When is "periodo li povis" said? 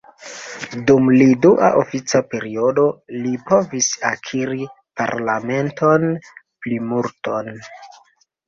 2.31-3.91